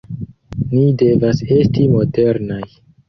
[0.77, 2.63] Ni devas esti modernaj!